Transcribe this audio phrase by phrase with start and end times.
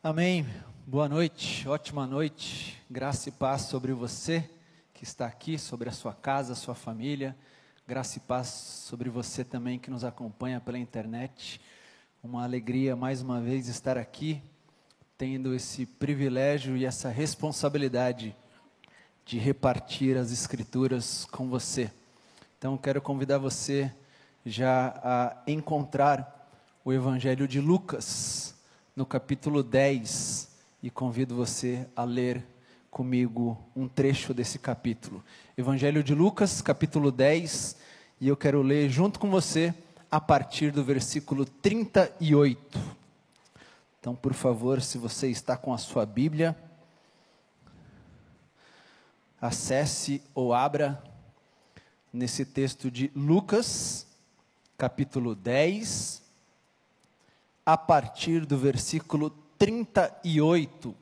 [0.00, 0.46] Amém.
[0.86, 2.80] Boa noite, ótima noite.
[2.88, 4.48] Graça e paz sobre você
[4.94, 7.36] que está aqui, sobre a sua casa, sua família.
[7.84, 11.60] Graça e paz sobre você também que nos acompanha pela internet.
[12.22, 14.40] Uma alegria mais uma vez estar aqui,
[15.18, 18.36] tendo esse privilégio e essa responsabilidade
[19.26, 21.90] de repartir as escrituras com você.
[22.56, 23.92] Então quero convidar você
[24.46, 26.48] já a encontrar
[26.84, 28.56] o Evangelho de Lucas
[28.98, 30.48] no capítulo 10
[30.82, 32.44] e convido você a ler
[32.90, 35.22] comigo um trecho desse capítulo.
[35.56, 37.76] Evangelho de Lucas, capítulo 10,
[38.20, 39.72] e eu quero ler junto com você
[40.10, 42.76] a partir do versículo 38.
[44.00, 46.58] Então, por favor, se você está com a sua Bíblia,
[49.40, 51.00] acesse ou abra
[52.12, 54.08] nesse texto de Lucas,
[54.76, 56.27] capítulo 10,
[57.68, 60.94] a partir do versículo 38,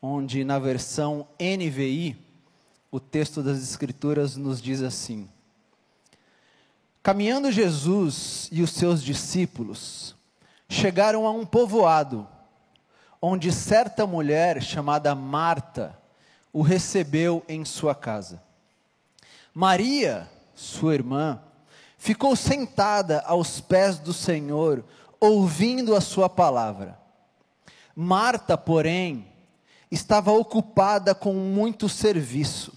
[0.00, 2.16] onde na versão NVI,
[2.90, 5.28] o texto das Escrituras nos diz assim:
[7.02, 10.16] Caminhando Jesus e os seus discípulos
[10.70, 12.26] chegaram a um povoado,
[13.20, 15.98] onde certa mulher chamada Marta
[16.50, 18.42] o recebeu em sua casa.
[19.52, 21.42] Maria, sua irmã,
[21.98, 24.82] ficou sentada aos pés do Senhor,
[25.24, 26.98] ouvindo a sua palavra.
[27.94, 29.26] Marta, porém,
[29.90, 32.72] estava ocupada com muito serviço.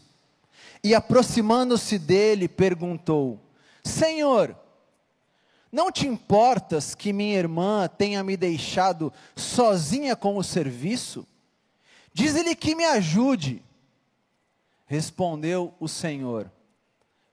[0.84, 3.40] E aproximando-se dele, perguntou:
[3.84, 4.56] Senhor,
[5.72, 11.28] não te importas que minha irmã tenha me deixado sozinha com o serviço?
[12.14, 13.64] Diz-lhe que me ajude.
[14.86, 16.52] Respondeu o Senhor: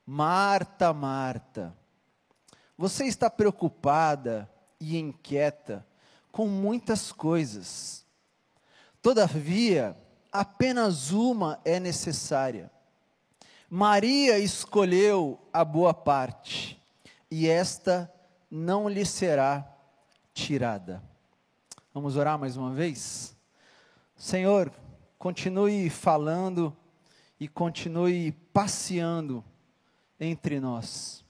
[0.06, 1.76] Marta, Marta,
[2.76, 4.50] você está preocupada
[4.84, 5.86] e inquieta
[6.30, 8.04] com muitas coisas.
[9.00, 9.96] Todavia,
[10.32, 12.70] apenas uma é necessária.
[13.70, 16.80] Maria escolheu a boa parte,
[17.30, 18.12] e esta
[18.50, 19.66] não lhe será
[20.32, 21.02] tirada.
[21.92, 23.36] Vamos orar mais uma vez?
[24.16, 24.72] Senhor,
[25.18, 26.76] continue falando
[27.38, 29.44] e continue passeando
[30.18, 31.24] entre nós.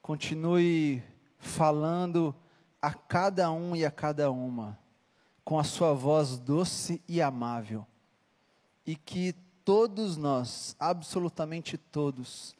[0.00, 1.02] Continue
[1.38, 2.34] falando
[2.82, 4.76] a cada um e a cada uma,
[5.44, 7.86] com a sua voz doce e amável,
[8.84, 9.32] e que
[9.64, 12.56] todos nós, absolutamente todos,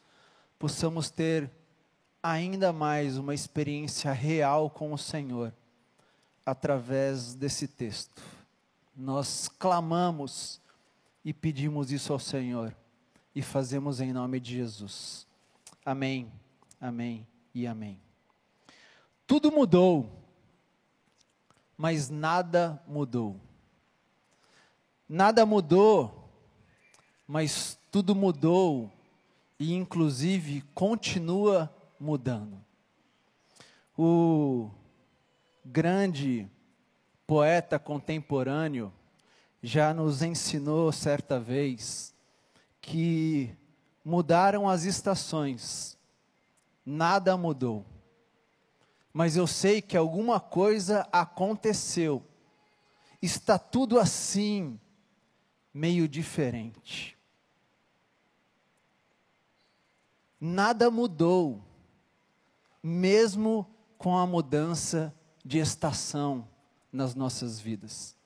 [0.58, 1.50] possamos ter
[2.22, 5.52] ainda mais uma experiência real com o Senhor,
[6.46, 8.22] através desse texto.
[8.96, 10.60] Nós clamamos
[11.24, 12.74] e pedimos isso ao Senhor,
[13.34, 15.26] e fazemos em nome de Jesus.
[15.84, 16.30] Amém,
[16.80, 18.01] amém e amém.
[19.32, 20.10] Tudo mudou,
[21.74, 23.40] mas nada mudou.
[25.08, 26.30] Nada mudou,
[27.26, 28.92] mas tudo mudou
[29.58, 32.62] e, inclusive, continua mudando.
[33.96, 34.70] O
[35.64, 36.46] grande
[37.26, 38.92] poeta contemporâneo
[39.62, 42.14] já nos ensinou certa vez
[42.82, 43.56] que
[44.04, 45.96] mudaram as estações,
[46.84, 47.86] nada mudou
[49.12, 52.24] mas eu sei que alguma coisa aconteceu.
[53.20, 54.80] Está tudo assim,
[55.72, 57.16] meio diferente.
[60.40, 61.62] Nada mudou,
[62.82, 63.68] mesmo
[63.98, 66.48] com a mudança de estação
[66.90, 68.16] nas nossas vidas.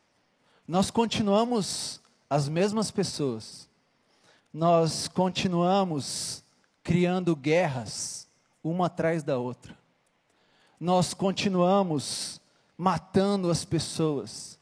[0.67, 3.69] Nós continuamos as mesmas pessoas,
[4.53, 6.43] nós continuamos
[6.83, 8.29] criando guerras,
[8.63, 9.77] uma atrás da outra
[10.79, 12.41] nós continuamos
[12.77, 14.59] matando as pessoas,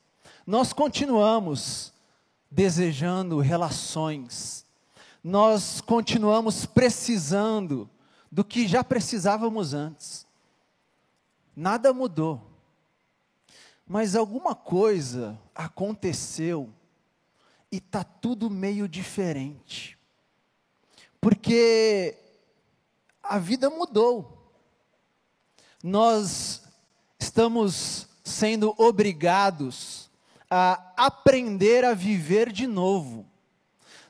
[0.46, 1.92] nós continuamos
[2.50, 4.64] desejando relações,
[5.22, 7.90] nós continuamos precisando
[8.30, 10.26] do que já precisávamos antes.
[11.56, 12.42] Nada mudou,
[13.86, 16.68] mas alguma coisa aconteceu
[17.72, 19.98] e está tudo meio diferente,
[21.20, 22.16] porque
[23.22, 24.33] a vida mudou
[25.86, 26.62] nós
[27.18, 30.08] estamos sendo obrigados
[30.50, 33.26] a aprender a viver de novo.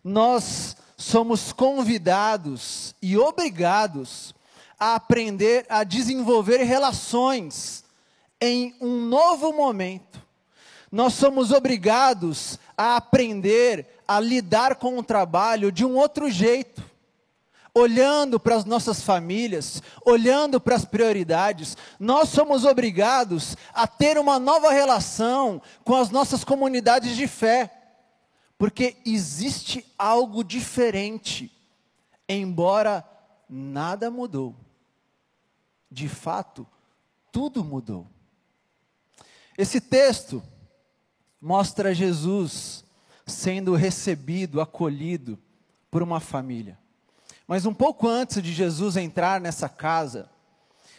[0.05, 4.33] Nós somos convidados e obrigados
[4.79, 7.83] a aprender a desenvolver relações
[8.41, 10.23] em um novo momento.
[10.93, 16.89] Nós somos obrigados a aprender a lidar com o trabalho de um outro jeito.
[17.75, 24.39] Olhando para as nossas famílias, olhando para as prioridades, nós somos obrigados a ter uma
[24.39, 27.71] nova relação com as nossas comunidades de fé,
[28.57, 31.51] porque existe algo diferente,
[32.29, 33.05] embora
[33.49, 34.55] nada mudou.
[35.91, 36.65] De fato,
[37.33, 38.07] tudo mudou.
[39.59, 40.43] Esse texto
[41.41, 42.85] mostra Jesus
[43.27, 45.39] sendo recebido, acolhido
[45.91, 46.79] por uma família.
[47.47, 50.31] Mas um pouco antes de Jesus entrar nessa casa,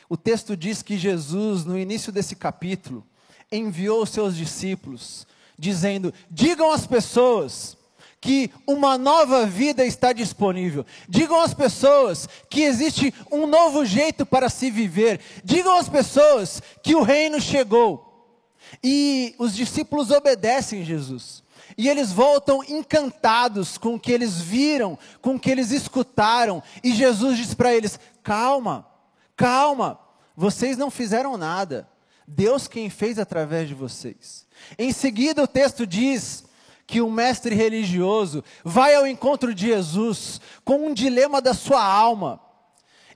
[0.08, 3.06] o texto diz que Jesus, no início desse capítulo,
[3.52, 5.26] enviou os seus discípulos,
[5.58, 7.76] dizendo: Digam às pessoas
[8.22, 10.86] que uma nova vida está disponível.
[11.08, 15.20] Digam às pessoas que existe um novo jeito para se viver.
[15.44, 18.04] Digam às pessoas que o reino chegou.
[18.84, 21.44] E os discípulos obedecem Jesus.
[21.78, 26.64] E eles voltam encantados com o que eles viram, com o que eles escutaram.
[26.84, 28.88] E Jesus diz para eles: calma,
[29.36, 30.00] calma,
[30.36, 31.88] vocês não fizeram nada.
[32.28, 34.48] Deus quem fez através de vocês.
[34.80, 36.46] Em seguida, o texto diz
[36.88, 42.40] que um mestre religioso vai ao encontro de Jesus com um dilema da sua alma.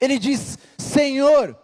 [0.01, 1.57] Ele diz: Senhor,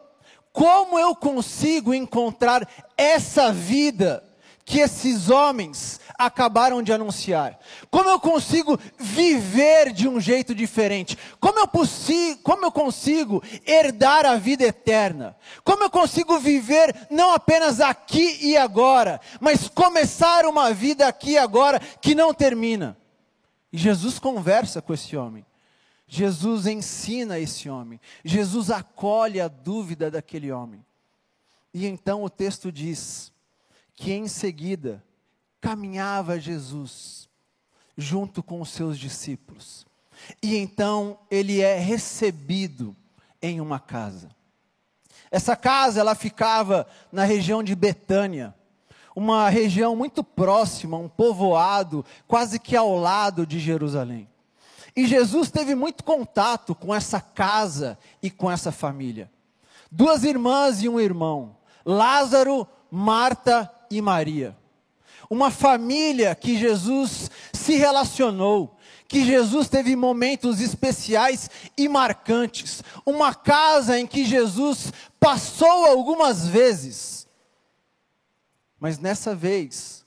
[0.52, 2.68] como eu consigo encontrar
[2.98, 4.24] essa vida
[4.66, 7.60] que esses homens acabaram de anunciar?
[7.92, 11.16] Como eu consigo viver de um jeito diferente?
[11.40, 11.70] Como eu,
[12.42, 15.38] como eu consigo herdar a vida eterna?
[15.64, 21.38] Como eu consigo viver não apenas aqui e agora, mas começar uma vida aqui e
[21.38, 22.98] agora que não termina?
[23.72, 25.46] E Jesus conversa com esse homem.
[26.08, 28.00] Jesus ensina esse homem.
[28.24, 30.84] Jesus acolhe a dúvida daquele homem.
[31.74, 33.32] E então o texto diz:
[33.96, 35.04] que em seguida
[35.62, 37.30] caminhava Jesus
[37.98, 39.86] junto com os seus discípulos.
[40.42, 42.96] E então ele é recebido
[43.42, 44.30] em uma casa.
[45.32, 48.54] Essa casa ela ficava na região de Betânia,
[49.16, 54.28] uma região muito próxima, um povoado quase que ao lado de Jerusalém.
[54.96, 59.30] E Jesus teve muito contato com essa casa e com essa família.
[59.92, 64.56] Duas irmãs e um irmão, Lázaro, Marta e Maria.
[65.30, 68.78] Uma família que Jesus se relacionou,
[69.08, 72.84] que Jesus teve momentos especiais e marcantes.
[73.06, 77.28] Uma casa em que Jesus passou algumas vezes.
[78.80, 80.06] Mas nessa vez,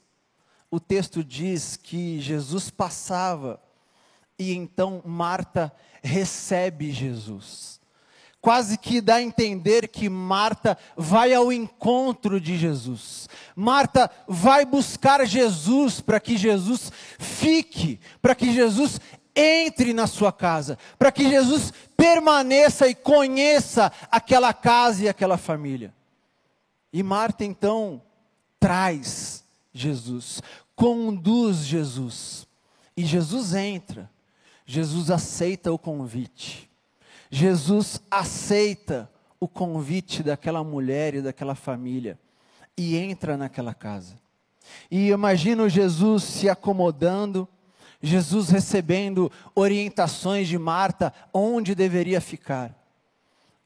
[0.71, 3.61] o texto diz que Jesus passava
[4.37, 7.78] e então Marta recebe Jesus
[8.41, 13.27] quase que dá a entender que Marta vai ao encontro de Jesus.
[13.55, 18.99] Marta vai buscar Jesus para que Jesus fique, para que Jesus
[19.35, 25.93] entre na sua casa, para que Jesus permaneça e conheça aquela casa e aquela família.
[26.91, 28.01] E Marta então
[28.59, 30.41] traz Jesus,
[30.75, 32.47] conduz Jesus.
[32.95, 34.09] E Jesus entra.
[34.65, 36.68] Jesus aceita o convite.
[37.29, 39.09] Jesus aceita
[39.39, 42.19] o convite daquela mulher e daquela família
[42.75, 44.15] e entra naquela casa.
[44.89, 47.47] E imagino Jesus se acomodando,
[48.01, 52.75] Jesus recebendo orientações de Marta onde deveria ficar.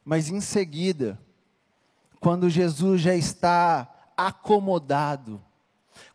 [0.04, 1.20] Mas em seguida,
[2.20, 5.42] quando Jesus já está acomodado,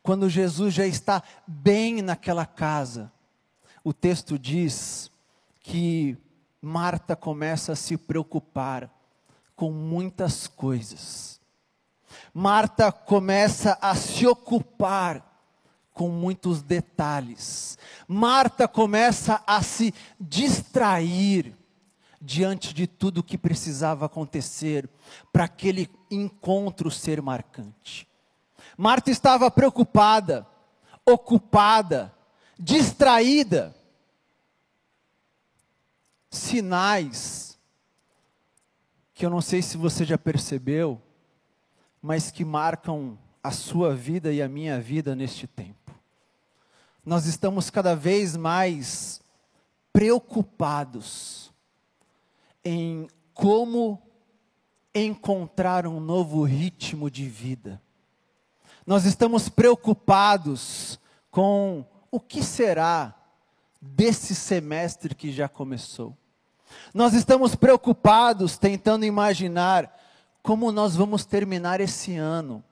[0.03, 3.13] quando Jesus já está bem naquela casa,
[3.85, 5.11] o texto diz
[5.61, 6.17] que
[6.61, 8.91] Marta começa a se preocupar
[9.55, 11.41] com muitas coisas.
[12.35, 15.25] Marta começa a se ocupar
[15.93, 17.79] com muitos detalhes.
[18.07, 21.57] Marta começa a se distrair
[22.21, 24.89] diante de tudo que precisava acontecer
[25.33, 28.09] para aquele encontro ser marcante.
[28.77, 30.47] Marta estava preocupada,
[31.05, 32.15] ocupada,
[32.59, 33.75] distraída
[36.31, 37.59] sinais
[39.15, 41.03] que eu não sei se você já percebeu,
[42.01, 45.93] mas que marcam a sua vida e a minha vida neste tempo.
[47.05, 49.21] Nós estamos cada vez mais
[49.93, 51.53] preocupados
[52.65, 54.01] em como
[54.95, 57.81] encontrar um novo ritmo de vida.
[58.87, 63.15] Nós estamos preocupados com o que será
[63.81, 66.17] desse semestre que já começou.
[66.95, 69.97] Nós estamos preocupados tentando imaginar
[70.43, 72.65] como nós vamos terminar esse ano.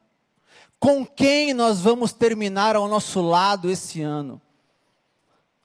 [0.79, 4.41] Com quem nós vamos terminar ao nosso lado esse ano?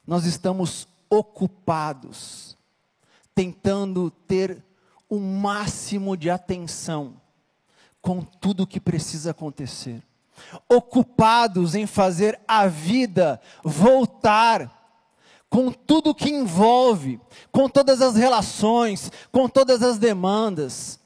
[0.06, 2.58] Nós estamos ocupados,
[3.36, 4.64] tentando ter
[5.10, 7.20] o máximo de atenção
[8.02, 10.02] com tudo o que precisa acontecer,
[10.68, 14.81] ocupados em fazer a vida voltar
[15.52, 17.20] com tudo que envolve,
[17.52, 20.98] com todas as relações, com todas as demandas,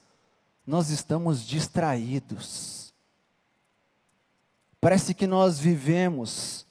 [0.64, 2.94] nós estamos distraídos.
[4.80, 6.64] Parece que nós vivemos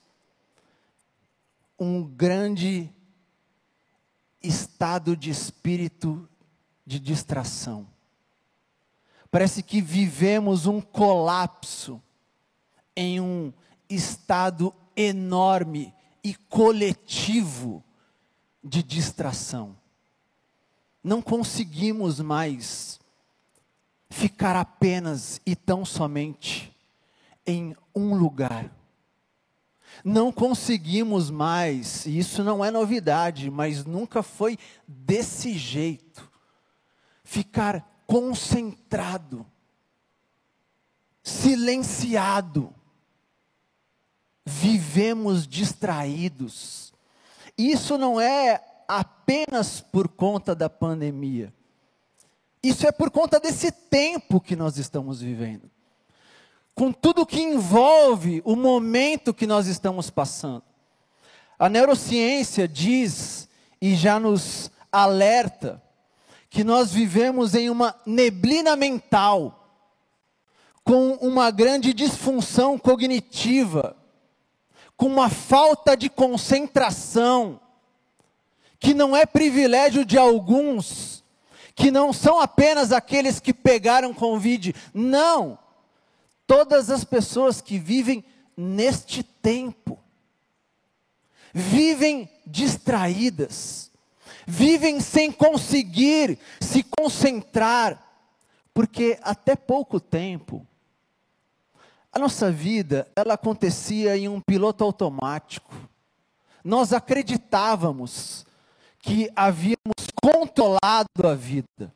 [1.77, 2.89] um grande
[4.41, 6.29] estado de espírito
[6.85, 7.85] de distração.
[9.29, 12.01] Parece que vivemos um colapso
[12.95, 13.51] em um
[13.89, 15.93] estado enorme
[16.25, 17.83] e coletivo
[18.63, 19.77] de distração.
[21.03, 22.99] Não conseguimos mais
[24.09, 26.75] ficar apenas e tão somente
[27.45, 28.75] em um lugar.
[30.03, 36.27] Não conseguimos mais, e isso não é novidade, mas nunca foi desse jeito,
[37.23, 39.45] ficar concentrado,
[41.21, 42.73] silenciado.
[44.45, 46.93] Vivemos distraídos.
[47.57, 51.53] Isso não é apenas por conta da pandemia.
[52.61, 55.69] Isso é por conta desse tempo que nós estamos vivendo.
[56.73, 60.63] Com tudo que envolve o momento que nós estamos passando.
[61.57, 63.47] A neurociência diz
[63.81, 65.81] e já nos alerta
[66.49, 69.83] que nós vivemos em uma neblina mental,
[70.83, 73.95] com uma grande disfunção cognitiva,
[74.97, 77.59] com uma falta de concentração,
[78.79, 81.23] que não é privilégio de alguns,
[81.75, 85.59] que não são apenas aqueles que pegaram Covid, não,
[86.47, 88.23] todas as pessoas que vivem
[88.55, 89.99] neste tempo,
[91.53, 93.91] vivem distraídas,
[94.47, 98.01] vivem sem conseguir se concentrar,
[98.73, 100.65] porque até pouco tempo
[102.15, 105.75] a nossa vida ela acontecia em um piloto automático.
[106.63, 108.45] Nós acreditávamos
[108.99, 109.75] que havíamos
[110.23, 111.93] controlado a vida.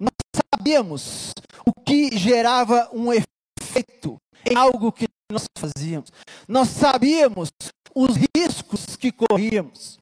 [0.00, 0.10] Nós
[0.54, 1.32] sabíamos
[1.66, 4.18] o que gerava um efeito
[4.50, 6.10] em algo que nós fazíamos.
[6.48, 7.50] Nós sabíamos
[7.94, 10.00] os riscos que corríamos.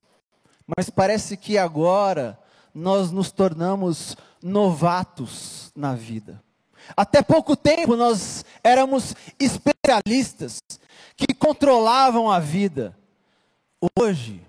[0.77, 2.39] Mas parece que agora
[2.73, 6.46] nós nos tornamos novatos na vida.
[6.95, 10.59] Até pouco tempo nós éramos especialistas
[11.17, 12.97] que controlavam a vida.
[13.99, 14.45] Hoje,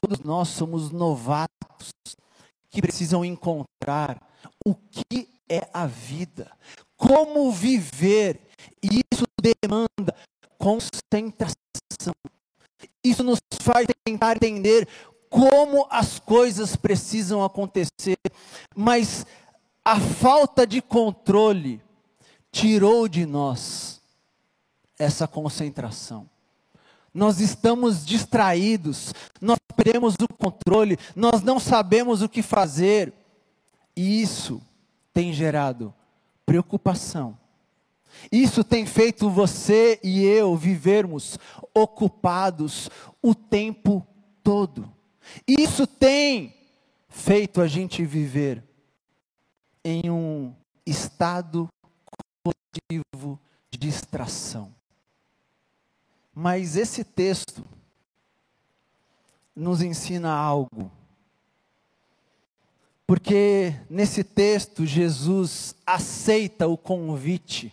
[0.00, 1.92] todos nós somos novatos
[2.70, 4.20] que precisam encontrar
[4.66, 6.50] o que é a vida,
[6.96, 8.40] como viver,
[8.82, 10.14] e isso demanda
[10.58, 11.54] concentração.
[13.02, 14.86] Isso nos faz tentar entender
[15.30, 18.18] como as coisas precisam acontecer,
[18.74, 19.26] mas
[19.84, 21.82] a falta de controle
[22.50, 24.00] tirou de nós
[24.98, 26.28] essa concentração.
[27.14, 33.12] Nós estamos distraídos, nós perdemos o controle, nós não sabemos o que fazer,
[33.96, 34.60] e isso
[35.12, 35.94] tem gerado
[36.44, 37.36] preocupação.
[38.32, 41.38] Isso tem feito você e eu vivermos
[41.74, 42.90] ocupados
[43.22, 44.06] o tempo
[44.42, 44.90] todo.
[45.46, 46.54] Isso tem
[47.08, 48.67] feito a gente viver
[49.88, 50.54] em um
[50.84, 51.66] estado
[52.44, 53.40] coletivo
[53.70, 54.74] de distração.
[56.34, 57.64] Mas esse texto
[59.56, 60.92] nos ensina algo.
[63.06, 67.72] Porque nesse texto Jesus aceita o convite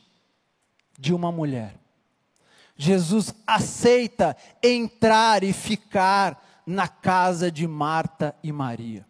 [0.98, 1.75] de uma mulher.
[2.77, 9.05] Jesus aceita entrar e ficar na casa de Marta e Maria.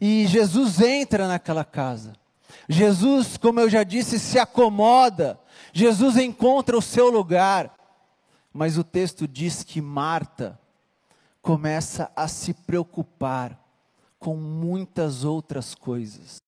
[0.00, 2.19] E Jesus entra naquela casa.
[2.68, 5.38] Jesus, como eu já disse, se acomoda.
[5.72, 7.74] Jesus encontra o seu lugar.
[8.52, 10.58] Mas o texto diz que Marta
[11.40, 13.58] começa a se preocupar
[14.18, 16.42] com muitas outras coisas.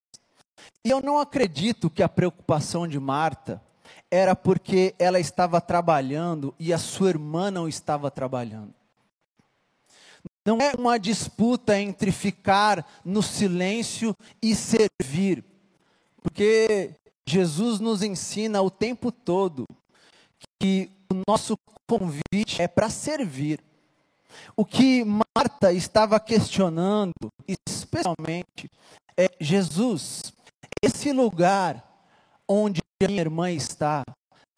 [0.84, 3.62] E eu não acredito que a preocupação de Marta
[4.10, 8.74] era porque ela estava trabalhando e a sua irmã não estava trabalhando.
[10.44, 15.44] Não é uma disputa entre ficar no silêncio e servir,
[16.22, 16.94] porque
[17.28, 19.64] Jesus nos ensina o tempo todo
[20.60, 21.56] que o nosso
[21.88, 23.60] convite é para servir.
[24.56, 27.12] O que Marta estava questionando,
[27.68, 28.70] especialmente,
[29.16, 30.32] é Jesus,
[30.82, 31.84] esse lugar
[32.48, 34.02] onde a minha irmã está,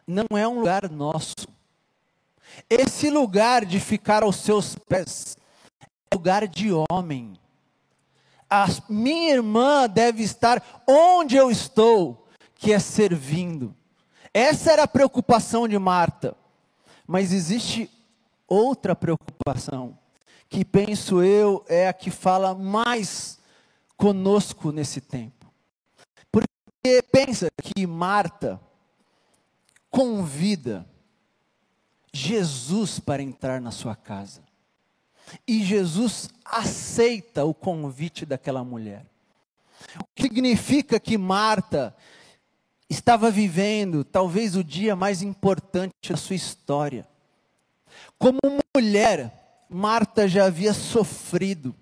[0.07, 1.49] não é um lugar nosso.
[2.71, 5.37] Esse lugar de ficar aos seus pés
[6.15, 7.35] lugar de homem.
[8.63, 13.75] A minha irmã deve estar onde eu estou, que é servindo.
[14.33, 16.37] Essa era a preocupação de Marta.
[17.05, 17.91] Mas existe
[18.47, 19.99] outra preocupação,
[20.49, 23.41] que penso eu é a que fala mais
[23.97, 25.53] conosco nesse tempo.
[26.31, 28.61] Porque pensa que Marta
[29.91, 30.89] convida
[32.13, 34.44] Jesus para entrar na sua casa.
[35.47, 39.05] E Jesus aceita o convite daquela mulher.
[39.99, 41.95] O que significa que Marta
[42.89, 47.07] estava vivendo talvez o dia mais importante da sua história.
[48.19, 48.39] Como
[48.77, 51.75] mulher, Marta já havia sofrido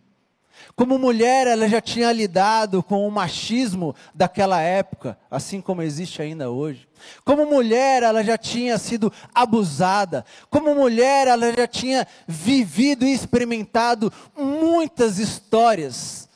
[0.74, 6.50] como mulher, ela já tinha lidado com o machismo daquela época, assim como existe ainda
[6.50, 6.88] hoje.
[7.24, 10.24] Como mulher, ela já tinha sido abusada.
[10.48, 16.28] Como mulher, ela já tinha vivido e experimentado muitas histórias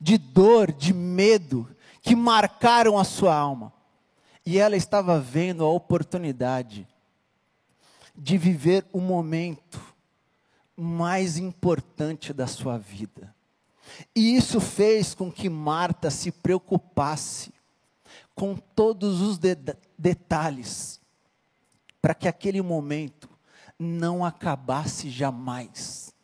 [0.00, 1.68] de dor, de medo,
[2.02, 3.72] que marcaram a sua alma.
[4.44, 6.88] E ela estava vendo a oportunidade
[8.16, 9.80] de viver o momento
[10.76, 13.34] mais importante da sua vida
[14.14, 17.52] e isso fez com que Marta se preocupasse
[18.34, 19.56] com todos os de
[19.98, 21.00] detalhes,
[22.00, 23.28] para que aquele momento
[23.78, 26.14] não acabasse jamais.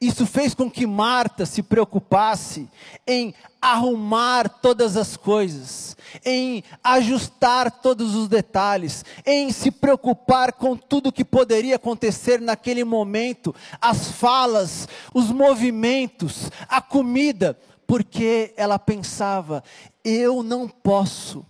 [0.00, 2.68] Isso fez com que Marta se preocupasse
[3.06, 11.12] em arrumar todas as coisas, em ajustar todos os detalhes, em se preocupar com tudo
[11.12, 19.64] que poderia acontecer naquele momento, as falas, os movimentos, a comida, porque ela pensava:
[20.04, 21.44] eu não posso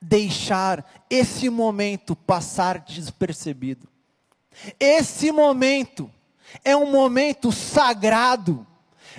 [0.00, 3.86] deixar esse momento passar despercebido.
[4.78, 6.10] Esse momento
[6.64, 8.66] é um momento sagrado,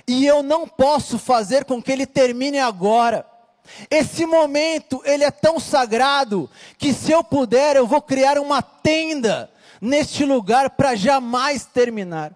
[0.06, 3.26] e eu não posso fazer com que ele termine agora.
[3.90, 9.50] Esse momento, ele é tão sagrado, que se eu puder, eu vou criar uma tenda
[9.80, 12.32] neste lugar para jamais terminar.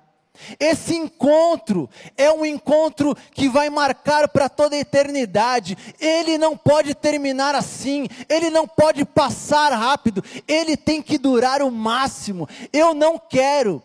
[0.61, 5.77] Esse encontro é um encontro que vai marcar para toda a eternidade.
[5.99, 11.71] Ele não pode terminar assim, ele não pode passar rápido, ele tem que durar o
[11.71, 12.49] máximo.
[12.73, 13.83] Eu não quero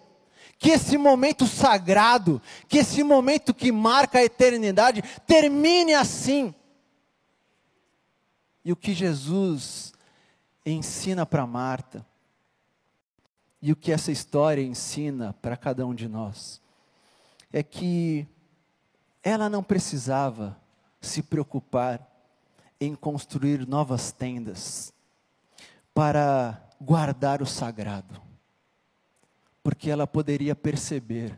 [0.62, 6.54] que esse momento sagrado, que esse momento que marca a eternidade, termine assim.
[8.64, 9.92] E o que Jesus
[10.64, 12.06] ensina para Marta,
[13.60, 16.62] e o que essa história ensina para cada um de nós,
[17.52, 18.28] é que
[19.24, 20.56] ela não precisava
[21.02, 22.08] se preocupar
[22.80, 24.94] em construir novas tendas
[25.92, 28.31] para guardar o sagrado
[29.64, 31.38] porque ela poderia perceber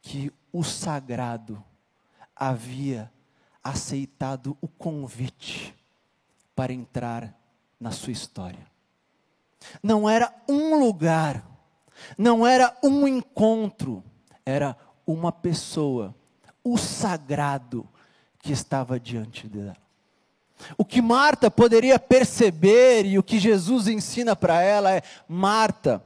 [0.00, 1.62] que o sagrado
[2.34, 3.10] havia
[3.62, 5.74] aceitado o convite
[6.54, 7.34] para entrar
[7.80, 8.66] na sua história.
[9.82, 11.44] Não era um lugar,
[12.18, 14.04] não era um encontro,
[14.44, 14.76] era
[15.06, 16.14] uma pessoa,
[16.62, 17.88] o sagrado
[18.38, 19.76] que estava diante dela.
[20.78, 26.02] O que Marta poderia perceber e o que Jesus ensina para ela é: Marta,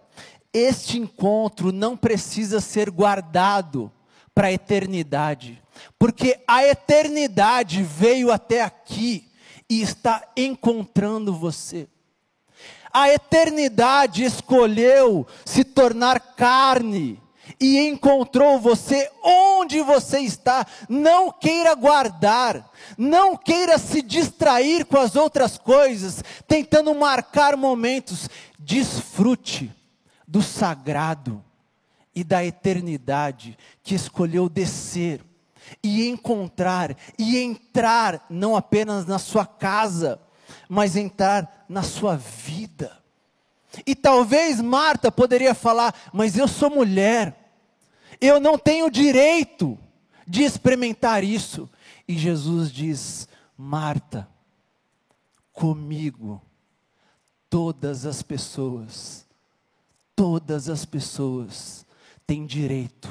[0.52, 3.92] este encontro não precisa ser guardado
[4.34, 5.62] para a eternidade,
[5.98, 9.28] porque a eternidade veio até aqui
[9.68, 11.88] e está encontrando você.
[12.92, 17.20] A eternidade escolheu se tornar carne
[17.60, 20.66] e encontrou você onde você está.
[20.88, 28.28] Não queira guardar, não queira se distrair com as outras coisas, tentando marcar momentos.
[28.58, 29.77] Desfrute
[30.28, 31.42] do sagrado
[32.14, 35.24] e da eternidade que escolheu descer
[35.82, 40.20] e encontrar e entrar não apenas na sua casa,
[40.68, 43.02] mas entrar na sua vida.
[43.86, 47.34] E talvez Marta poderia falar: "Mas eu sou mulher.
[48.20, 49.78] Eu não tenho direito
[50.26, 51.68] de experimentar isso".
[52.06, 54.28] E Jesus diz: "Marta,
[55.52, 56.42] comigo
[57.48, 59.27] todas as pessoas
[60.18, 61.86] todas as pessoas
[62.26, 63.08] têm direito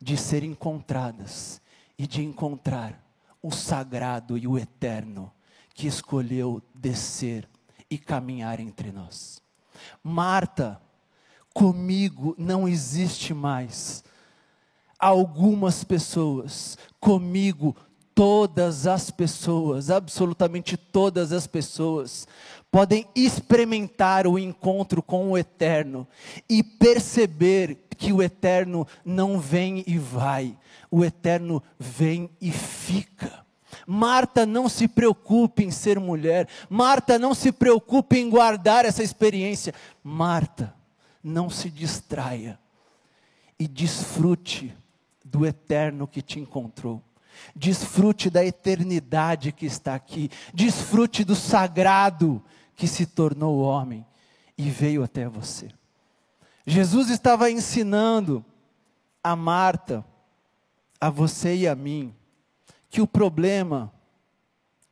[0.00, 1.60] de ser encontradas
[1.98, 3.04] e de encontrar
[3.42, 5.32] o sagrado e o eterno
[5.74, 7.48] que escolheu descer
[7.90, 9.42] e caminhar entre nós.
[10.00, 10.80] Marta,
[11.52, 14.04] comigo não existe mais.
[15.00, 17.74] Algumas pessoas, comigo
[18.14, 22.26] todas as pessoas, absolutamente todas as pessoas,
[22.70, 26.06] podem experimentar o encontro com o eterno
[26.48, 30.56] e perceber que o eterno não vem e vai,
[30.90, 33.42] o eterno vem e fica.
[33.86, 36.48] Marta, não se preocupe em ser mulher.
[36.68, 39.74] Marta, não se preocupe em guardar essa experiência.
[40.02, 40.74] Marta,
[41.22, 42.58] não se distraia
[43.58, 44.74] e desfrute
[45.24, 47.02] do eterno que te encontrou.
[47.54, 50.30] Desfrute da eternidade que está aqui.
[50.52, 52.42] Desfrute do sagrado
[52.74, 54.04] que se tornou homem
[54.56, 55.68] e veio até você.
[56.66, 58.44] Jesus estava ensinando
[59.22, 60.04] a Marta,
[61.00, 62.14] a você e a mim,
[62.88, 63.92] que o problema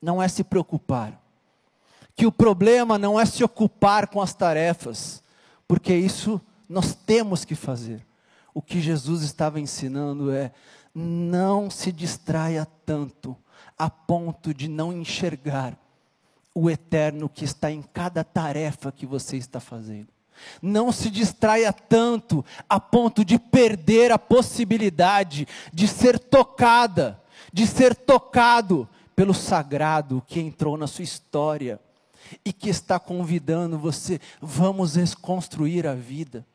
[0.01, 1.21] não é se preocupar,
[2.17, 5.23] que o problema não é se ocupar com as tarefas,
[5.69, 8.05] porque isso nós temos que fazer.
[8.53, 10.53] O que Jesus estava ensinando é:
[10.95, 13.37] não se distraia tanto
[13.79, 15.77] a ponto de não enxergar
[16.55, 20.09] o eterno que está em cada tarefa que você está fazendo.
[20.61, 27.23] Não se distraia tanto a ponto de perder a possibilidade de ser tocada,
[27.53, 31.79] de ser tocado pelo sagrado que entrou na sua história
[32.45, 36.47] e que está convidando você, vamos reconstruir a vida.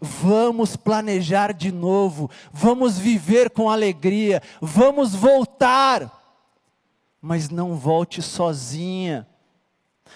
[0.00, 6.10] Vamos planejar de novo, vamos viver com alegria, vamos voltar.
[7.20, 9.26] Mas não volte sozinha,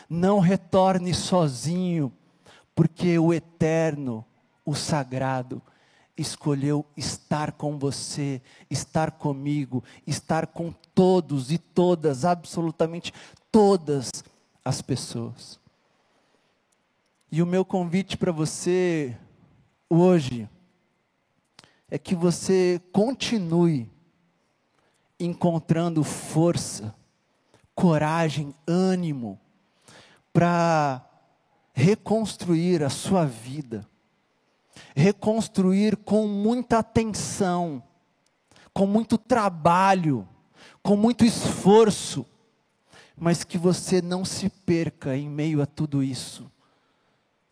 [0.09, 2.13] não retorne sozinho,
[2.75, 4.25] porque o eterno,
[4.65, 5.63] o sagrado,
[6.17, 13.13] escolheu estar com você, estar comigo, estar com todos e todas, absolutamente
[13.51, 14.11] todas
[14.65, 15.59] as pessoas.
[17.31, 19.17] E o meu convite para você
[19.89, 20.49] hoje
[21.91, 23.91] é que você continue
[25.19, 26.95] encontrando força,
[27.75, 29.41] coragem, ânimo
[30.33, 31.05] para
[31.73, 33.87] reconstruir a sua vida.
[34.95, 37.83] Reconstruir com muita atenção,
[38.73, 40.29] com muito trabalho,
[40.83, 42.25] com muito esforço,
[43.17, 46.51] mas que você não se perca em meio a tudo isso,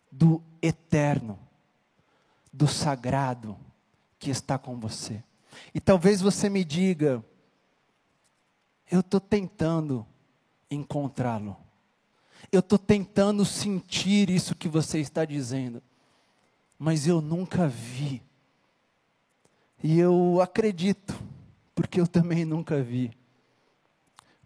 [0.09, 1.46] do eterno
[2.57, 3.55] do sagrado
[4.17, 5.23] que está com você.
[5.75, 7.23] E talvez você me diga,
[8.89, 10.05] eu estou tentando
[10.69, 11.55] encontrá-lo.
[12.51, 15.83] Eu estou tentando sentir isso que você está dizendo,
[16.79, 18.23] mas eu nunca vi.
[19.83, 21.13] E eu acredito,
[21.75, 23.11] porque eu também nunca vi.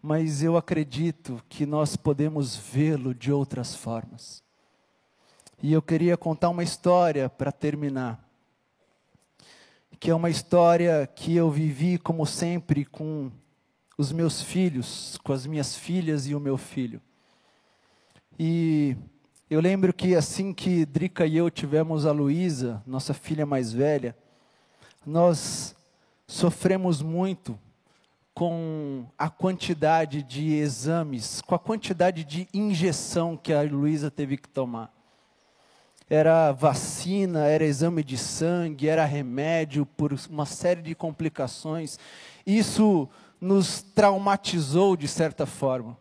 [0.02, 4.44] Mas eu acredito que nós podemos vê-lo de outras formas.
[5.64, 8.20] E eu queria contar uma história para terminar.
[10.00, 13.32] Que é uma história que eu vivi, como sempre, com
[13.96, 17.00] os meus filhos, com as minhas filhas e o meu filho.
[18.40, 18.98] E
[19.52, 24.18] eu lembro que assim que Drica e eu tivemos a Luísa, nossa filha mais velha,
[25.06, 25.76] nós
[26.26, 27.60] sofremos muito
[28.34, 34.50] com a quantidade de exames, com a quantidade de injeção que a Luísa teve que
[34.50, 34.92] tomar
[36.14, 41.98] era vacina, era exame de sangue, era remédio por uma série de complicações.
[42.46, 43.08] Isso
[43.40, 45.98] nos traumatizou de certa forma.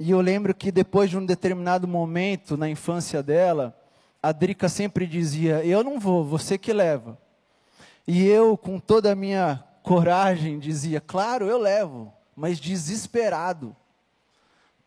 [0.00, 3.78] E eu lembro que depois de um determinado momento na infância dela,
[4.20, 7.16] a Drica sempre dizia: Eu não vou, você que leva.
[8.08, 13.76] E eu, com toda a minha coragem, dizia: Claro, eu levo, mas desesperado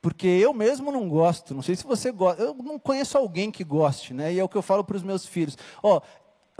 [0.02, 3.64] porque eu mesmo não gosto, não sei se você gosta, eu não conheço alguém que
[3.64, 4.34] goste, né?
[4.34, 5.58] E é o que eu falo para os meus filhos.
[5.82, 6.02] Ó, oh,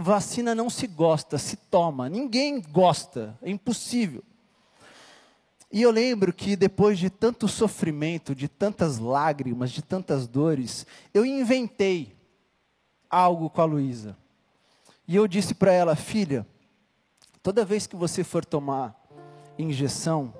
[0.02, 2.10] vacina não se gosta, se toma.
[2.10, 4.24] Ninguém gosta, é impossível.
[5.72, 11.26] E eu lembro que depois de tanto sofrimento, de tantas lágrimas, de tantas dores, eu
[11.26, 12.16] inventei
[13.10, 14.18] algo com a Luísa.
[15.08, 16.48] E eu disse para ela, filha,
[17.44, 18.96] toda vez que você for tomar
[19.58, 20.34] injeção,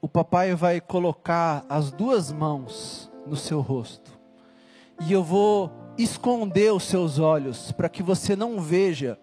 [0.00, 4.10] o papai vai colocar as duas mãos no seu rosto.
[5.00, 9.18] E eu vou esconder os seus olhos para que você não veja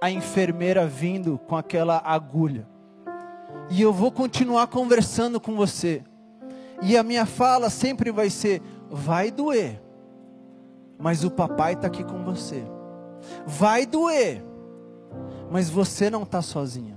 [0.00, 2.66] a enfermeira vindo com aquela agulha.
[3.70, 6.02] E eu vou continuar conversando com você.
[6.82, 9.82] E a minha fala sempre vai ser: vai doer,
[10.98, 12.62] mas o papai está aqui com você.
[13.46, 14.44] Vai doer,
[15.50, 16.95] mas você não está sozinha.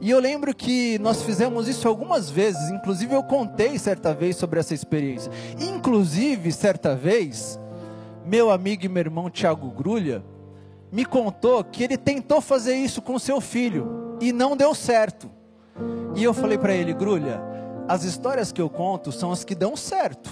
[0.00, 4.60] E eu lembro que nós fizemos isso algumas vezes, inclusive eu contei certa vez sobre
[4.60, 5.32] essa experiência.
[5.58, 7.58] Inclusive, certa vez,
[8.24, 10.22] meu amigo e meu irmão Tiago Grulha
[10.92, 15.30] me contou que ele tentou fazer isso com seu filho e não deu certo.
[16.14, 17.40] E eu falei para ele, Grulha,
[17.88, 20.30] as histórias que eu conto são as que dão certo.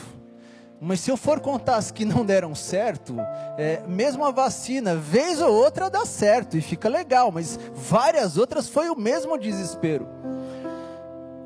[0.81, 3.17] Mas se eu for contar as que não deram certo,
[3.57, 8.69] é, mesmo a vacina, vez ou outra dá certo e fica legal, mas várias outras
[8.69, 10.07] foi o mesmo desespero.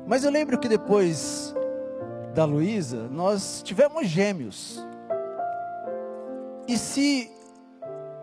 [0.05, 1.55] Mas eu lembro que depois
[2.33, 4.85] da Luísa, nós tivemos gêmeos.
[6.67, 7.31] E se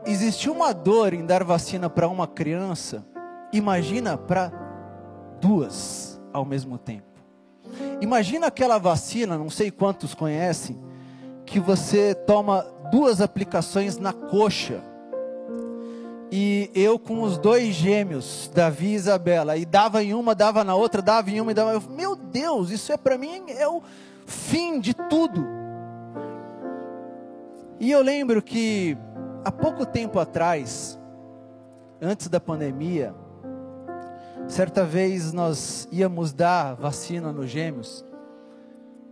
[0.04, 3.04] existiu uma dor em dar vacina para uma criança,
[3.52, 4.52] imagina para
[5.40, 7.04] duas ao mesmo tempo.
[8.00, 10.80] Imagina aquela vacina, não sei quantos conhecem,
[11.46, 14.82] que você toma duas aplicações na coxa.
[16.30, 20.74] E eu com os dois gêmeos, Davi e Isabela, e dava em uma, dava na
[20.74, 21.72] outra, dava em uma e dava.
[21.72, 23.80] Eu, meu Deus, isso é para mim é o
[24.26, 25.46] fim de tudo.
[27.78, 28.98] E eu lembro que
[29.44, 30.98] há pouco tempo atrás,
[32.02, 33.14] antes da pandemia,
[34.48, 38.04] certa vez nós íamos dar vacina nos gêmeos.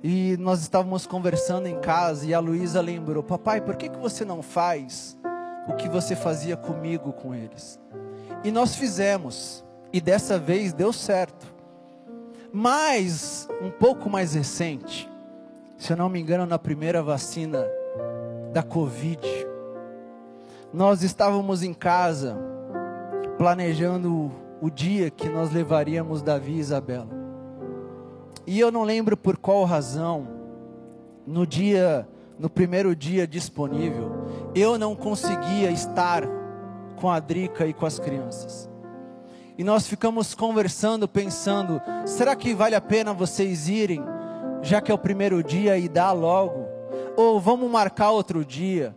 [0.06, 4.22] E nós estávamos conversando em casa e a Luísa lembrou: Papai, por que, que você
[4.22, 5.16] não faz
[5.66, 7.80] o que você fazia comigo com eles?
[8.44, 11.46] E nós fizemos, e dessa vez deu certo.
[12.52, 15.10] Mas, um pouco mais recente,
[15.78, 17.66] se eu não me engano, na primeira vacina
[18.52, 19.26] da Covid,
[20.70, 22.36] nós estávamos em casa
[23.38, 27.23] planejando o dia que nós levaríamos Davi e Isabela.
[28.46, 30.26] E eu não lembro por qual razão,
[31.26, 32.06] no dia,
[32.38, 34.10] no primeiro dia disponível,
[34.54, 36.22] eu não conseguia estar
[36.96, 38.68] com a Drica e com as crianças.
[39.56, 44.02] E nós ficamos conversando, pensando: será que vale a pena vocês irem,
[44.62, 46.66] já que é o primeiro dia e dar logo?
[47.16, 48.94] Ou vamos marcar outro dia?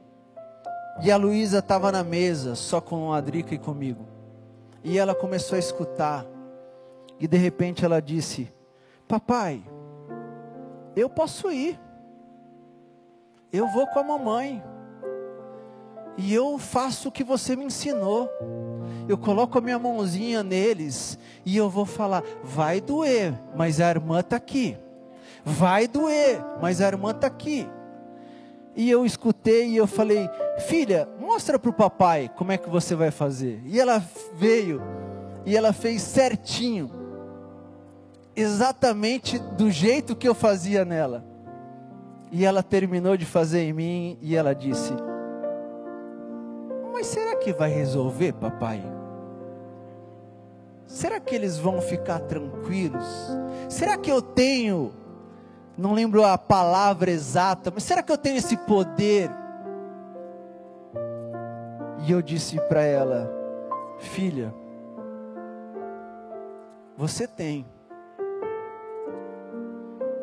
[1.02, 4.08] E a Luísa estava na mesa, só com a Drica e comigo.
[4.84, 6.26] E ela começou a escutar.
[7.20, 8.52] E de repente ela disse:
[9.08, 9.64] Papai,
[10.96, 11.80] eu posso ir.
[13.52, 14.62] Eu vou com a mamãe.
[16.18, 18.30] E eu faço o que você me ensinou.
[19.08, 24.20] Eu coloco a minha mãozinha neles e eu vou falar: vai doer, mas a irmã
[24.20, 24.76] está aqui.
[25.46, 27.70] Vai doer, mas a irmã está aqui.
[28.76, 30.30] E eu escutei e eu falei:
[30.68, 33.62] filha, mostra para o papai como é que você vai fazer.
[33.66, 34.82] E ela veio
[35.46, 36.97] e ela fez certinho
[38.38, 41.26] exatamente do jeito que eu fazia nela.
[42.32, 44.94] E ela terminou de fazer em mim e ela disse:
[46.94, 48.84] Mas será que vai resolver, papai?
[50.86, 53.06] Será que eles vão ficar tranquilos?
[53.68, 54.94] Será que eu tenho,
[55.78, 59.32] não lembro a palavra exata, mas será que eu tenho esse poder?
[62.06, 63.32] E eu disse para ela:
[63.98, 64.54] Filha,
[66.96, 67.66] você tem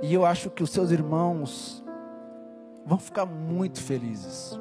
[0.05, 1.83] e eu acho que os seus irmãos
[2.85, 4.61] vão ficar muito felizes.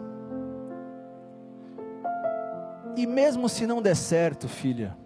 [2.95, 4.97] E mesmo se não der certo, filha,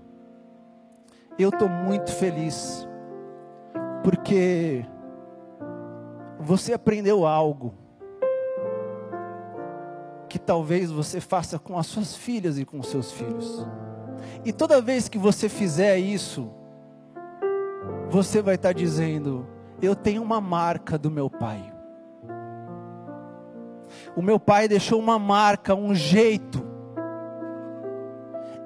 [1.39, 2.87] eu estou muito feliz,
[4.03, 4.85] porque
[6.39, 7.73] você aprendeu algo
[10.29, 13.65] que talvez você faça com as suas filhas e com os seus filhos.
[14.45, 16.51] E toda vez que você fizer isso,
[18.07, 21.73] você vai estar dizendo: eu tenho uma marca do meu pai.
[24.15, 26.65] O meu pai deixou uma marca, um jeito.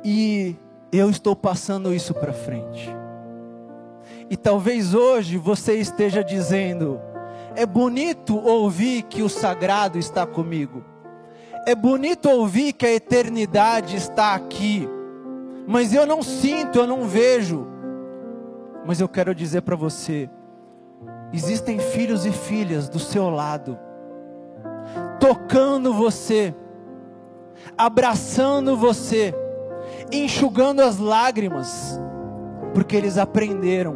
[0.04, 0.56] E
[0.91, 2.89] eu estou passando isso para frente.
[4.30, 7.02] E talvez hoje você esteja dizendo:
[7.56, 10.84] é bonito ouvir que o sagrado está comigo.
[11.67, 14.88] É bonito ouvir que a eternidade está aqui.
[15.67, 17.67] Mas eu não sinto, eu não vejo.
[18.86, 20.30] Mas eu quero dizer para você,
[21.34, 23.80] Existem filhos e filhas do seu lado,
[25.17, 26.54] tocando você,
[27.78, 29.34] abraçando você,
[30.12, 31.98] enxugando as lágrimas,
[32.74, 33.96] porque eles aprenderam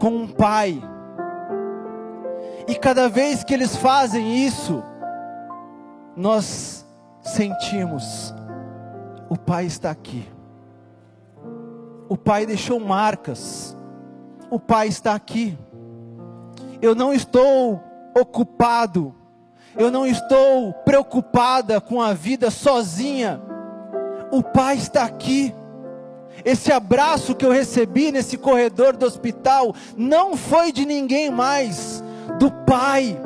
[0.00, 0.82] com um pai.
[2.66, 4.82] E cada vez que eles fazem isso,
[6.16, 6.86] nós
[7.20, 8.34] sentimos:
[9.28, 10.26] o pai está aqui.
[12.08, 13.76] O pai deixou marcas.
[14.50, 15.58] O pai está aqui
[16.80, 17.82] eu não estou
[18.18, 19.14] ocupado,
[19.76, 23.40] eu não estou preocupada com a vida sozinha.
[24.30, 25.54] O Pai está aqui.
[26.44, 32.02] Esse abraço que eu recebi nesse corredor do hospital não foi de ninguém mais,
[32.38, 33.18] do Pai.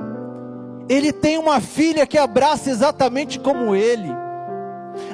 [0.88, 4.22] Ele tem uma filha que abraça exatamente como ele.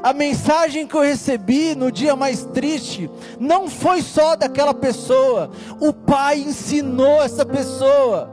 [0.03, 5.93] A mensagem que eu recebi no dia mais triste não foi só daquela pessoa, o
[5.93, 8.31] pai ensinou essa pessoa.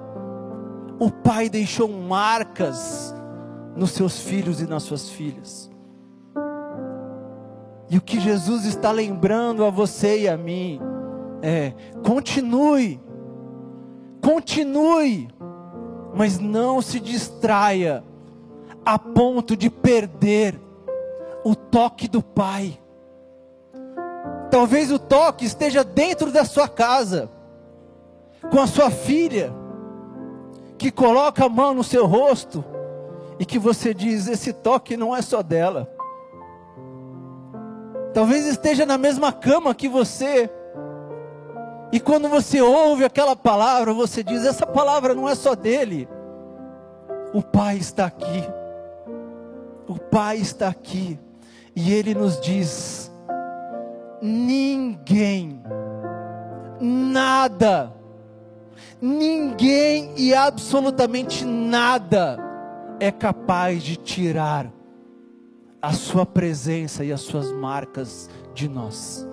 [1.00, 3.14] O pai deixou marcas
[3.76, 5.70] nos seus filhos e nas suas filhas.
[7.90, 10.80] E o que Jesus está lembrando a você e a mim
[11.42, 13.00] é: continue,
[14.22, 15.28] continue,
[16.16, 18.04] mas não se distraia
[18.86, 20.60] a ponto de perder
[21.46, 22.76] o toque do Pai.
[24.50, 27.30] Talvez o toque esteja dentro da sua casa,
[28.52, 29.54] com a sua filha,
[30.76, 32.66] que coloca a mão no seu rosto
[33.38, 35.88] e que você diz: esse toque não é só dela.
[38.12, 40.50] Talvez esteja na mesma cama que você.
[41.92, 46.10] E quando você ouve aquela palavra, você diz: essa palavra não é só dele.
[47.34, 48.44] O Pai está aqui.
[49.88, 51.20] O Pai está aqui.
[51.76, 53.12] E Ele nos diz:
[54.22, 55.62] ninguém,
[56.80, 57.92] nada,
[59.02, 62.40] ninguém e absolutamente nada
[63.00, 64.72] é capaz de tirar
[65.82, 69.28] a Sua presença e as Suas marcas de nós.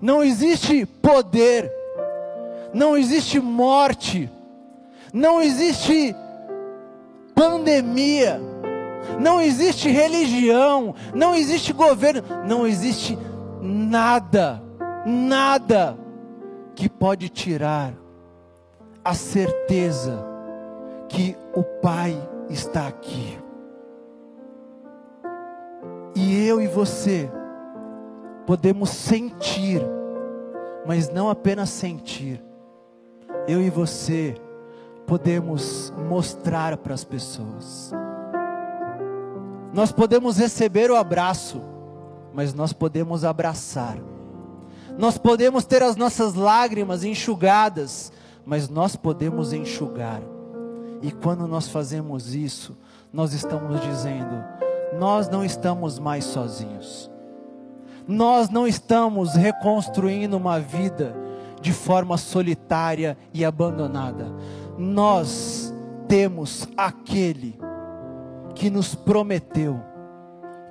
[0.00, 1.70] Não existe poder,
[2.72, 4.30] não existe morte,
[5.12, 6.14] não existe
[7.34, 8.40] pandemia,
[9.18, 13.18] não existe religião, não existe governo, não existe
[13.60, 14.62] nada,
[15.04, 15.96] nada
[16.74, 17.92] que pode tirar
[19.04, 20.24] a certeza
[21.08, 22.16] que o Pai
[22.48, 23.38] está aqui.
[26.14, 27.30] E eu e você
[28.46, 29.82] podemos sentir,
[30.86, 32.42] mas não apenas sentir.
[33.46, 34.34] Eu e você
[35.06, 37.92] podemos mostrar para as pessoas.
[39.72, 41.62] Nós podemos receber o abraço,
[42.34, 43.98] mas nós podemos abraçar.
[44.98, 48.12] Nós podemos ter as nossas lágrimas enxugadas,
[48.44, 50.20] mas nós podemos enxugar.
[51.00, 52.76] E quando nós fazemos isso,
[53.12, 54.44] nós estamos dizendo:
[54.98, 57.10] nós não estamos mais sozinhos.
[58.06, 61.14] Nós não estamos reconstruindo uma vida
[61.60, 64.26] de forma solitária e abandonada.
[64.76, 65.72] Nós
[66.08, 67.56] temos aquele
[68.60, 69.80] que nos prometeu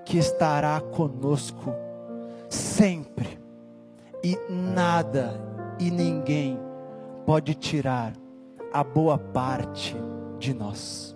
[0.06, 1.74] que estará conosco
[2.48, 3.40] sempre,
[4.24, 5.42] e nada
[5.80, 6.60] e ninguém
[7.26, 8.14] pode tirar
[8.72, 9.98] a boa parte
[10.38, 11.16] de nós.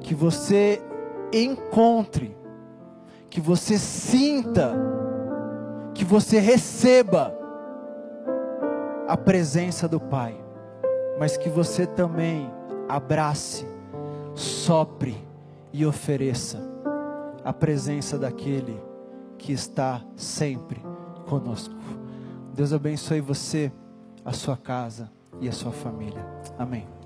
[0.00, 0.82] Que você
[1.32, 2.36] encontre,
[3.30, 4.72] que você sinta,
[5.94, 7.32] que você receba
[9.06, 10.34] a presença do Pai,
[11.16, 12.50] mas que você também
[12.88, 13.64] abrace,
[14.34, 15.27] sopre
[15.72, 16.58] e ofereça
[17.44, 18.80] a presença daquele
[19.38, 20.82] que está sempre
[21.26, 21.74] conosco.
[22.54, 23.72] Deus abençoe você,
[24.24, 26.26] a sua casa e a sua família.
[26.58, 26.97] Amém.